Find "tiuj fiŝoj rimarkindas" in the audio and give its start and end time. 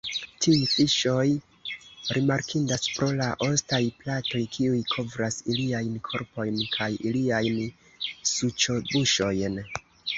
0.43-2.89